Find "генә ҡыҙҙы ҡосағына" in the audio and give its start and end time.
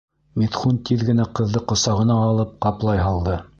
1.09-2.19